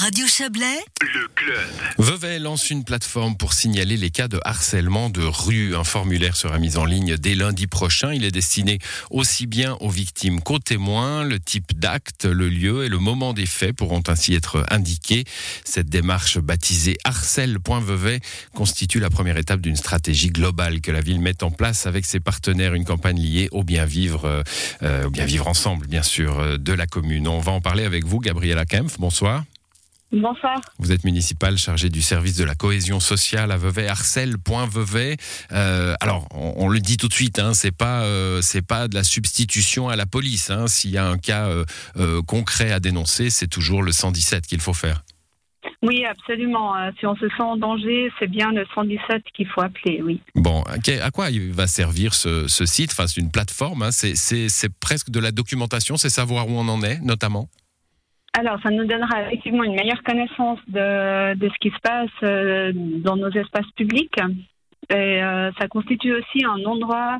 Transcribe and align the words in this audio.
Radio 0.00 0.28
Chablais, 0.28 0.78
Le 1.00 1.26
club. 1.34 1.68
Vevey 1.98 2.38
lance 2.38 2.70
une 2.70 2.84
plateforme 2.84 3.36
pour 3.36 3.52
signaler 3.52 3.96
les 3.96 4.10
cas 4.10 4.28
de 4.28 4.38
harcèlement 4.44 5.10
de 5.10 5.22
rue. 5.22 5.74
Un 5.74 5.82
formulaire 5.82 6.36
sera 6.36 6.60
mis 6.60 6.76
en 6.76 6.84
ligne 6.84 7.16
dès 7.16 7.34
lundi 7.34 7.66
prochain. 7.66 8.12
Il 8.12 8.24
est 8.24 8.30
destiné 8.30 8.78
aussi 9.10 9.48
bien 9.48 9.76
aux 9.80 9.88
victimes 9.90 10.40
qu'aux 10.40 10.60
témoins. 10.60 11.24
Le 11.24 11.40
type 11.40 11.76
d'acte, 11.76 12.26
le 12.26 12.48
lieu 12.48 12.84
et 12.84 12.88
le 12.88 12.98
moment 12.98 13.32
des 13.32 13.44
faits 13.44 13.74
pourront 13.74 14.04
ainsi 14.06 14.34
être 14.34 14.64
indiqués. 14.70 15.24
Cette 15.64 15.88
démarche 15.88 16.38
baptisée 16.38 16.96
harcèle.vevey 17.02 18.20
constitue 18.54 19.00
la 19.00 19.10
première 19.10 19.36
étape 19.36 19.60
d'une 19.60 19.74
stratégie 19.74 20.30
globale 20.30 20.80
que 20.80 20.92
la 20.92 21.00
ville 21.00 21.20
met 21.20 21.42
en 21.42 21.50
place 21.50 21.88
avec 21.88 22.06
ses 22.06 22.20
partenaires. 22.20 22.74
Une 22.74 22.84
campagne 22.84 23.18
liée 23.18 23.48
au 23.50 23.64
bien 23.64 23.84
vivre, 23.84 24.26
euh, 24.26 24.42
euh, 24.84 25.06
au 25.06 25.10
bien 25.10 25.24
vivre 25.24 25.48
ensemble, 25.48 25.88
bien 25.88 26.04
sûr, 26.04 26.38
euh, 26.38 26.56
de 26.56 26.72
la 26.72 26.86
commune. 26.86 27.26
On 27.26 27.40
va 27.40 27.50
en 27.50 27.60
parler 27.60 27.82
avec 27.82 28.04
vous, 28.04 28.20
Gabriela 28.20 28.64
Kempf. 28.64 29.00
Bonsoir. 29.00 29.42
Bonsoir. 30.10 30.58
Vous 30.78 30.90
êtes 30.90 31.04
municipal 31.04 31.58
chargé 31.58 31.90
du 31.90 32.00
service 32.00 32.34
de 32.36 32.44
la 32.44 32.54
cohésion 32.54 32.98
sociale 32.98 33.52
à 33.52 33.58
Vevey, 33.58 33.88
Arcel.vevey. 33.88 35.18
Euh, 35.52 35.94
alors, 36.00 36.26
on, 36.34 36.54
on 36.56 36.68
le 36.68 36.80
dit 36.80 36.96
tout 36.96 37.08
de 37.08 37.12
suite, 37.12 37.38
hein, 37.38 37.52
c'est 37.52 37.76
pas 37.76 38.04
euh, 38.04 38.40
c'est 38.40 38.66
pas 38.66 38.88
de 38.88 38.94
la 38.94 39.04
substitution 39.04 39.90
à 39.90 39.96
la 39.96 40.06
police. 40.06 40.48
Hein. 40.48 40.66
S'il 40.66 40.92
y 40.92 40.96
a 40.98 41.06
un 41.06 41.18
cas 41.18 41.48
euh, 41.48 41.64
euh, 41.98 42.22
concret 42.22 42.72
à 42.72 42.80
dénoncer, 42.80 43.28
c'est 43.28 43.48
toujours 43.48 43.82
le 43.82 43.92
117 43.92 44.46
qu'il 44.46 44.60
faut 44.60 44.72
faire. 44.72 45.04
Oui, 45.82 46.04
absolument. 46.06 46.72
Si 46.98 47.06
on 47.06 47.14
se 47.14 47.28
sent 47.28 47.42
en 47.42 47.56
danger, 47.56 48.10
c'est 48.18 48.26
bien 48.26 48.50
le 48.50 48.64
117 48.74 49.22
qu'il 49.36 49.46
faut 49.46 49.60
appeler, 49.60 50.00
oui. 50.02 50.20
Bon, 50.34 50.62
à 50.62 51.10
quoi 51.10 51.30
il 51.30 51.52
va 51.52 51.66
servir 51.66 52.14
ce, 52.14 52.48
ce 52.48 52.64
site? 52.64 52.90
Enfin, 52.92 53.06
c'est 53.06 53.20
une 53.20 53.30
plateforme. 53.30 53.82
Hein, 53.82 53.90
c'est 53.92 54.78
presque 54.80 55.10
de 55.10 55.20
la 55.20 55.30
documentation. 55.30 55.96
C'est 55.96 56.08
savoir 56.08 56.48
où 56.48 56.52
on 56.52 56.66
en 56.68 56.82
est, 56.82 57.00
notamment? 57.02 57.48
Alors, 58.38 58.58
ça 58.62 58.70
nous 58.70 58.84
donnera 58.84 59.22
effectivement 59.24 59.64
une 59.64 59.74
meilleure 59.74 60.02
connaissance 60.04 60.60
de, 60.68 61.34
de 61.34 61.48
ce 61.48 61.58
qui 61.60 61.70
se 61.70 61.80
passe 61.82 62.08
euh, 62.22 62.70
dans 62.74 63.16
nos 63.16 63.30
espaces 63.30 63.70
publics. 63.76 64.18
Et 64.90 65.22
euh, 65.22 65.50
ça 65.58 65.66
constitue 65.68 66.14
aussi 66.14 66.44
un 66.44 66.64
endroit 66.64 67.18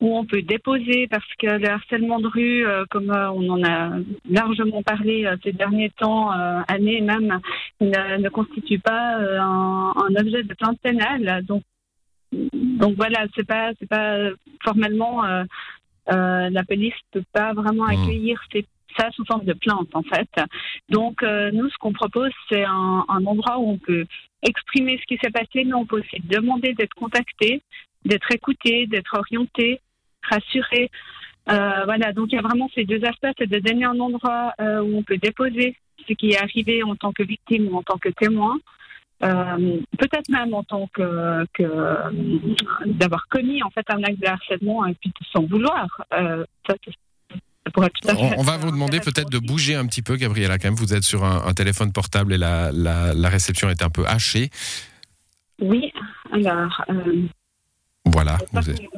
où 0.00 0.16
on 0.16 0.24
peut 0.24 0.42
déposer, 0.42 1.08
parce 1.08 1.26
que 1.40 1.48
le 1.64 1.68
harcèlement 1.68 2.20
de 2.20 2.28
rue, 2.28 2.66
euh, 2.66 2.84
comme 2.88 3.10
euh, 3.10 3.30
on 3.32 3.48
en 3.50 3.62
a 3.64 3.90
largement 4.30 4.82
parlé 4.82 5.28
ces 5.42 5.52
derniers 5.52 5.90
temps, 5.90 6.30
années 6.68 7.00
même, 7.00 7.40
ne, 7.80 8.16
ne 8.18 8.28
constitue 8.28 8.78
pas 8.78 9.16
un, 9.18 9.92
un 10.06 10.14
objet 10.22 10.44
de 10.44 10.54
plainte 10.54 10.78
pénale. 10.80 11.44
Donc, 11.46 11.62
donc 12.82 12.94
voilà, 12.96 13.26
c'est 13.34 13.46
pas, 13.46 13.72
c'est 13.78 13.88
pas 13.88 14.16
formellement 14.64 15.24
la 16.06 16.64
police 16.66 16.94
peut 17.12 17.24
pas 17.32 17.52
vraiment 17.54 17.86
Mm. 17.86 17.90
accueillir 17.90 18.40
ces- 18.52 18.66
ça 18.96 19.10
sous 19.12 19.24
forme 19.24 19.44
de 19.44 19.52
plainte 19.52 19.88
en 19.94 20.02
fait. 20.02 20.28
Donc 20.88 21.22
euh, 21.22 21.50
nous, 21.52 21.68
ce 21.68 21.78
qu'on 21.78 21.92
propose, 21.92 22.30
c'est 22.50 22.64
un, 22.64 23.04
endroit 23.08 23.58
où 23.58 23.70
on 23.70 23.78
peut 23.78 24.06
exprimer 24.42 24.98
ce 24.98 25.06
qui 25.06 25.18
s'est 25.22 25.30
passé, 25.30 25.64
mais 25.64 25.74
on 25.74 25.86
peut 25.86 26.00
aussi 26.00 26.20
demander 26.24 26.74
d'être 26.74 26.94
contacté, 26.94 27.62
d'être 28.04 28.30
écouté, 28.32 28.86
d'être 28.86 29.16
orienté, 29.16 29.80
rassuré. 30.22 30.90
Euh, 31.50 31.84
voilà, 31.84 32.12
donc 32.12 32.28
il 32.32 32.36
y 32.36 32.38
a 32.38 32.42
vraiment 32.42 32.68
ces 32.74 32.84
deux 32.84 33.04
aspects, 33.04 33.28
c'est 33.38 33.48
de 33.48 33.58
donner 33.58 33.84
un 33.84 33.98
endroit 33.98 34.52
euh, 34.60 34.80
où 34.82 34.98
on 34.98 35.02
peut 35.02 35.18
déposer 35.18 35.76
ce 36.06 36.12
qui 36.14 36.30
est 36.30 36.38
arrivé 36.42 36.82
en 36.82 36.96
tant 36.96 37.12
que 37.12 37.22
victime 37.22 37.68
ou 37.68 37.76
en 37.76 37.82
tant 37.82 37.98
que 37.98 38.08
témoin. 38.08 38.58
Peut-être 39.20 40.30
même 40.30 40.54
en 40.54 40.62
tant 40.62 40.88
que, 40.94 41.44
d'avoir 42.86 43.28
commis 43.28 43.62
en 43.62 43.68
fait 43.68 43.84
un 43.90 44.02
acte 44.02 44.18
de 44.18 44.26
harcèlement 44.26 44.86
et 44.86 44.94
puis 44.94 45.12
sans 45.30 45.42
vouloir. 45.42 46.02
Euh, 46.14 46.44
ça, 46.66 46.74
tout 47.88 48.08
à 48.08 48.14
fait 48.14 48.20
On, 48.36 48.40
on 48.40 48.42
va 48.42 48.56
vous 48.58 48.70
demander 48.70 49.00
peut-être 49.00 49.30
de 49.30 49.38
bouger 49.38 49.74
un 49.74 49.86
petit 49.86 50.02
peu, 50.02 50.16
Gabriela. 50.16 50.58
Quand 50.58 50.68
même, 50.68 50.74
vous 50.74 50.92
êtes 50.94 51.04
sur 51.04 51.24
un, 51.24 51.46
un 51.46 51.54
téléphone 51.54 51.92
portable 51.92 52.34
et 52.34 52.38
la, 52.38 52.70
la, 52.72 53.14
la 53.14 53.28
réception 53.28 53.70
est 53.70 53.82
un 53.82 53.90
peu 53.90 54.04
hachée. 54.06 54.50
Oui, 55.60 55.92
alors, 56.32 56.84
euh, 56.90 57.22
Voilà. 58.04 58.38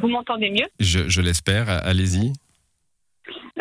vous 0.01 0.09
m'entendez 0.09 0.51
mieux. 0.51 0.67
je, 0.81 1.09
je 1.09 1.21
l'espère. 1.21 1.69
Allez-y. 1.69 2.33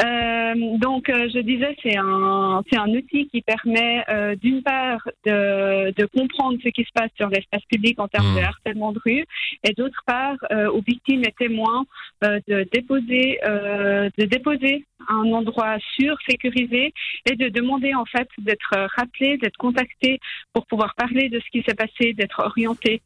Euh, 0.04 0.31
donc, 0.56 1.10
euh, 1.10 1.30
je 1.34 1.40
disais, 1.40 1.76
c'est 1.84 1.98
un, 1.98 2.64
c'est 2.70 2.78
un 2.78 2.90
outil 2.90 3.28
qui 3.28 3.42
permet, 3.42 4.04
euh, 4.10 4.36
d'une 4.36 4.64
part, 4.64 5.02
de, 5.26 5.92
de 5.92 6.06
comprendre 6.06 6.58
ce 6.64 6.70
qui 6.70 6.84
se 6.84 6.92
passe 6.94 7.12
sur 7.18 7.30
l'espace 7.30 7.64
public 7.70 8.00
en 8.00 8.08
termes 8.08 8.32
Mm. 8.32 8.36
de 8.36 8.42
harcèlement 8.42 8.92
de 8.92 9.00
rue, 9.04 9.26
et 9.64 9.74
d'autre 9.74 10.02
part, 10.06 10.38
euh, 10.52 10.70
aux 10.70 10.82
victimes 10.82 11.24
et 11.24 11.34
témoins 11.38 11.86
euh, 12.24 12.40
de 12.48 12.66
déposer, 12.72 13.40
euh, 13.46 14.10
de 14.18 14.26
déposer 14.26 14.86
un 15.08 15.32
endroit 15.34 15.78
sûr, 15.96 16.16
sécurisé, 16.30 16.94
et 17.30 17.36
de 17.36 17.50
demander 17.50 17.94
en 17.94 18.06
fait 18.06 18.28
d'être 18.38 18.74
rappelé, 18.98 19.38
d'être 19.38 19.58
contacté 19.58 20.20
pour 20.54 20.66
pouvoir 20.68 20.94
parler 20.96 21.30
de 21.30 21.40
ce 21.40 21.50
qui 21.52 21.64
s'est 21.68 21.76
passé, 21.76 22.14
d'être 22.14 22.40
orienté, 22.40 23.02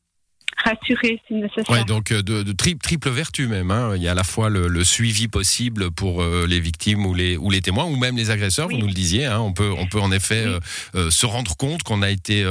rassuré 0.64 1.22
si 1.28 1.34
nécessaire. 1.34 1.70
Ouais, 1.70 1.84
donc 1.84 2.12
euh, 2.12 2.22
de, 2.24 2.44
de 2.44 2.52
tri- 2.52 2.78
triple 2.78 3.10
vertu 3.10 3.48
même. 3.48 3.72
hein. 3.72 3.94
Il 3.96 4.02
y 4.02 4.08
a 4.08 4.12
à 4.12 4.16
la 4.16 4.24
fois 4.24 4.50
le, 4.50 4.68
le 4.68 4.84
suivi 4.84 5.28
possible 5.28 5.92
pour 5.92 6.22
euh, 6.22 6.46
les 6.48 6.60
victimes 6.60 7.06
ou 7.06 7.14
les, 7.14 7.38
ou 7.38 7.50
les 7.50 7.62
témoins, 7.62 7.86
ou 7.86 7.96
même 7.98 8.16
les 8.18 8.30
agresseurs, 8.30 8.68
Oui. 8.68 8.76
vous 8.76 8.82
nous 8.82 8.88
le 8.88 8.94
disiez. 8.94 9.26
hein. 9.26 9.40
On, 9.40 9.54
peut, 9.54 9.72
on 9.78 9.86
peut 9.88 10.00
en 10.00 10.12
effet 10.12 10.44
Oui. 10.46 10.54
euh, 10.54 10.60
euh, 10.96 11.10
se 11.12 11.26
rendre 11.26 11.56
compte 11.58 11.84
qu'on 11.84 12.02
a 12.02 12.10
été 12.10 12.46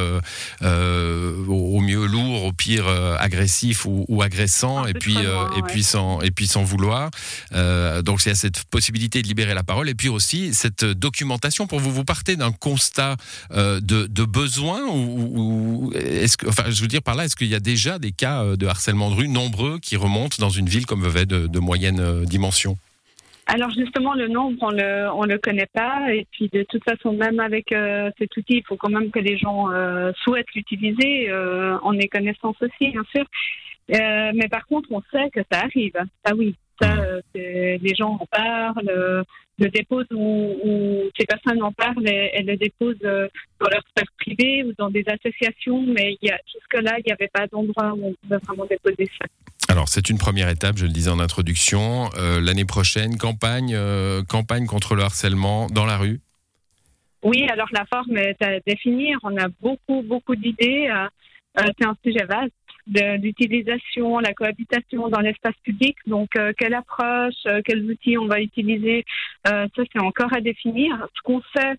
au 0.62 1.80
mieux 1.80 2.06
lourd, 2.06 2.44
au 2.44 2.52
pire 2.52 2.86
agressif 3.18 3.86
ou, 3.86 4.04
ou 4.08 4.22
agressant, 4.22 4.86
et 4.86 4.94
puis, 4.94 5.14
loin, 5.14 5.50
et, 5.56 5.62
ouais. 5.62 5.68
puis 5.68 5.82
sans, 5.82 6.20
et 6.20 6.30
puis 6.30 6.46
sans 6.46 6.62
vouloir. 6.62 7.10
Donc 8.02 8.20
il 8.24 8.28
y 8.28 8.32
a 8.32 8.34
cette 8.34 8.64
possibilité 8.64 9.22
de 9.22 9.28
libérer 9.28 9.54
la 9.54 9.62
parole, 9.62 9.88
et 9.88 9.94
puis 9.94 10.08
aussi 10.08 10.54
cette 10.54 10.84
documentation. 10.84 11.66
Pour 11.66 11.80
vous, 11.80 11.92
vous 11.92 12.04
partez 12.04 12.36
d'un 12.36 12.52
constat 12.52 13.16
de, 13.52 13.80
de 13.80 14.24
besoin 14.24 14.82
ou, 14.86 15.88
ou- 15.88 15.92
est-ce 15.94 16.36
que, 16.36 16.46
enfin, 16.48 16.64
je 16.68 16.80
veux 16.82 16.88
dire 16.88 17.02
par 17.02 17.14
là, 17.14 17.24
est-ce 17.24 17.36
qu'il 17.36 17.48
y 17.48 17.54
a 17.54 17.60
déjà 17.60 17.93
des 17.98 18.12
cas 18.12 18.42
euh, 18.42 18.56
de 18.56 18.66
harcèlement 18.66 19.10
de 19.10 19.14
rue 19.14 19.28
nombreux 19.28 19.78
qui 19.78 19.96
remontent 19.96 20.36
dans 20.38 20.50
une 20.50 20.66
ville 20.66 20.86
comme 20.86 21.02
Vevey 21.02 21.26
de, 21.26 21.58
moyenne 21.58 22.00
euh, 22.00 22.24
dimension 22.24 22.76
Alors 23.46 23.70
justement, 23.70 24.14
le 24.14 24.28
nombre, 24.28 24.56
on 24.60 24.70
le, 24.70 25.10
on 25.14 25.24
le 25.24 25.38
connaît 25.38 25.68
pas. 25.72 26.12
Et 26.12 26.26
puis 26.30 26.48
de 26.52 26.62
toute 26.64 26.84
façon, 26.84 27.12
même 27.12 27.40
avec 27.40 27.72
euh, 27.72 28.10
cet 28.18 28.36
outil, 28.36 28.58
il 28.58 28.64
faut 28.66 28.76
quand 28.76 28.90
même 28.90 29.10
que 29.10 29.18
les 29.18 29.36
gens 29.36 29.68
souhaitent 30.22 30.52
l'utiliser, 30.54 31.30
euh, 31.30 31.78
en 31.82 31.96
ait 31.98 32.08
connaissance 32.08 32.56
aussi, 32.60 32.90
bien 32.90 33.04
sûr. 33.14 33.24
Mais 33.88 34.48
par 34.50 34.66
contre, 34.66 34.88
on 34.90 35.02
sait 35.12 35.30
que 35.30 35.40
ça 35.50 35.60
arrive. 35.60 35.92
Ça 36.24 36.34
oui, 36.34 36.54
ça, 36.80 36.96
euh, 36.98 37.20
les 37.34 37.94
gens 37.96 38.18
en 38.20 38.26
parlent, 38.26 38.88
euh, 38.88 39.22
le 39.58 39.68
déposent 39.68 40.10
ou, 40.10 40.56
ou 40.64 41.10
ces 41.18 41.26
personnes 41.26 41.62
en 41.62 41.72
parlent 41.72 42.08
et, 42.08 42.30
et 42.34 42.42
le 42.42 42.56
déposent 42.56 42.96
euh, 43.04 43.28
dans 43.60 43.68
leur 43.68 43.82
sphère 43.90 44.10
privée 44.18 44.64
ou 44.64 44.72
dans 44.76 44.90
des 44.90 45.04
associations. 45.06 45.82
Mais 45.86 46.16
jusque-là, 46.20 46.96
il 46.98 47.04
n'y 47.06 47.12
avait 47.12 47.30
pas 47.32 47.46
d'endroit 47.46 47.92
où 47.94 48.08
on 48.08 48.14
pouvait 48.22 48.40
vraiment 48.44 48.66
déposer 48.66 49.08
ça. 49.20 49.26
Alors 49.68 49.88
c'est 49.88 50.10
une 50.10 50.18
première 50.18 50.48
étape, 50.48 50.76
je 50.76 50.86
le 50.86 50.92
disais 50.92 51.10
en 51.10 51.20
introduction. 51.20 52.10
Euh, 52.18 52.40
L'année 52.40 52.64
prochaine, 52.64 53.16
campagne, 53.16 53.74
euh, 53.74 54.22
campagne 54.22 54.66
contre 54.66 54.94
le 54.94 55.02
harcèlement 55.02 55.68
dans 55.68 55.86
la 55.86 55.96
rue? 55.96 56.20
Oui, 57.22 57.46
alors 57.50 57.68
la 57.72 57.84
forme 57.86 58.18
est 58.18 58.40
à 58.42 58.60
définir. 58.66 59.18
On 59.22 59.36
a 59.38 59.48
beaucoup, 59.62 60.02
beaucoup 60.02 60.36
d'idées. 60.36 60.88
Euh, 60.90 61.62
c'est 61.78 61.86
un 61.86 61.96
sujet 62.04 62.24
vaste 62.26 62.52
de 62.86 63.20
l'utilisation, 63.20 64.18
la 64.18 64.34
cohabitation 64.34 65.08
dans 65.08 65.20
l'espace 65.20 65.56
public. 65.62 65.96
Donc, 66.06 66.36
euh, 66.36 66.52
quelle 66.56 66.74
approche, 66.74 67.34
euh, 67.46 67.62
quels 67.64 67.84
outils 67.90 68.18
on 68.18 68.26
va 68.26 68.40
utiliser, 68.40 69.04
euh, 69.48 69.66
ça 69.74 69.82
c'est 69.92 70.00
encore 70.00 70.32
à 70.34 70.40
définir. 70.40 71.06
Ce 71.16 71.22
qu'on 71.22 71.42
sait, 71.56 71.74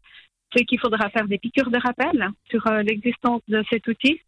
c'est 0.56 0.66
qu'il 0.66 0.80
faudra 0.80 1.10
faire 1.10 1.28
des 1.28 1.38
piqûres 1.38 1.70
de 1.70 1.80
rappel 1.80 2.30
sur 2.50 2.66
euh, 2.68 2.82
l'existence 2.82 3.42
de 3.48 3.64
cet 3.70 3.88
outil. 3.88 4.20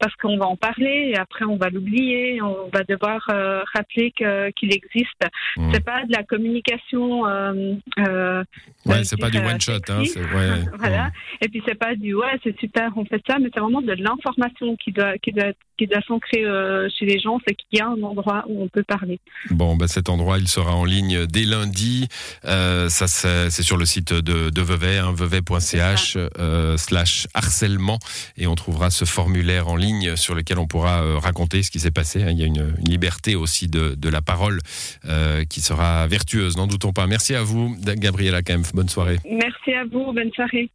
Parce 0.00 0.14
qu'on 0.16 0.38
va 0.38 0.46
en 0.46 0.56
parler 0.56 1.12
et 1.14 1.16
après 1.18 1.44
on 1.44 1.56
va 1.56 1.68
l'oublier, 1.68 2.40
on 2.42 2.70
va 2.72 2.82
devoir 2.84 3.20
euh, 3.30 3.62
rappeler 3.74 4.12
que- 4.18 4.50
qu'il 4.52 4.72
existe. 4.74 5.20
Mmh. 5.56 5.70
C'est 5.74 5.84
pas 5.84 6.04
de 6.06 6.12
la 6.12 6.22
communication 6.24 7.26
euh, 7.26 7.74
euh, 7.98 8.42
Ouais, 8.86 8.96
euh, 9.00 9.04
c'est 9.04 9.18
pas 9.20 9.26
du 9.30 9.38
dirais 9.38 9.52
one 9.52 9.60
shot. 9.60 9.72
Hein, 9.88 9.98
sexy. 10.04 10.12
c'est- 10.14 10.20
ouais, 10.34 10.50
Voilà. 10.78 11.04
mmh. 11.08 11.12
Et 11.42 11.48
puis 11.48 11.62
c'est 11.66 11.74
pas 11.78 11.94
du 11.94 12.14
ouais 12.14 12.38
c'est 12.42 12.58
super 12.58 12.90
on 12.96 13.04
fait 13.04 13.22
ça 13.28 13.36
mais 13.38 13.50
c'est 13.52 13.60
vraiment 13.60 13.82
de 13.82 13.92
l'information 13.92 14.74
qui 14.76 14.90
doit 14.92 15.18
qui 15.18 15.32
doit 15.32 15.52
qui 15.78 15.86
doit 15.86 16.00
s'ancrer 16.06 16.44
euh, 16.44 16.88
chez 16.98 17.06
les 17.06 17.18
gens 17.18 17.38
c'est 17.46 17.54
qu'il 17.54 17.78
y 17.78 17.82
a 17.82 17.86
un 17.88 18.02
endroit 18.02 18.44
où 18.48 18.62
on 18.62 18.68
peut 18.68 18.82
parler. 18.82 19.18
Bon, 19.50 19.76
bah, 19.76 19.88
cet 19.88 20.10
endroit, 20.10 20.38
il 20.38 20.46
sera 20.46 20.74
en 20.76 20.84
ligne 20.84 21.24
dès 21.26 21.44
lundi. 21.44 22.06
Euh, 22.44 22.90
ça, 22.90 23.06
c'est 23.08 23.48
c'est 23.48 23.62
sur 23.62 23.78
le 23.78 23.86
site 23.86 24.12
de, 24.12 24.50
de 24.50 24.60
Vevey, 24.60 24.98
hein, 24.98 25.12
vevey.ch 25.14 26.16
euh, 26.38 26.76
slash 26.76 27.26
harcèlement, 27.32 27.98
et 28.36 28.46
on 28.46 28.54
trouvera 28.56 28.90
ce 28.90 29.06
formulaire 29.06 29.68
en 29.68 29.76
ligne 29.76 29.89
sur 30.16 30.34
lequel 30.34 30.58
on 30.58 30.66
pourra 30.66 31.02
euh, 31.02 31.18
raconter 31.18 31.62
ce 31.62 31.70
qui 31.70 31.80
s'est 31.80 31.90
passé. 31.90 32.22
hein. 32.22 32.30
Il 32.30 32.38
y 32.38 32.42
a 32.42 32.46
une, 32.46 32.74
liberté 32.86 33.34
aussi 33.36 33.68
de, 33.68 33.94
de 33.94 34.08
la 34.08 34.22
parole 34.22 34.60
euh, 35.04 35.44
qui 35.44 35.60
sera 35.60 36.06
vertueuse, 36.06 36.56
n'en 36.56 36.66
doutons 36.66 36.92
pas. 36.92 37.06
Merci 37.06 37.34
à 37.34 37.42
vous, 37.42 37.76
Gabriela 37.78 38.42
Kempf. 38.42 38.72
Bonne 38.74 38.88
soirée. 38.88 39.18
Merci 39.24 39.72
à 39.72 39.84
vous 39.84 40.12
bonne 40.12 40.32
soirée. 40.32 40.70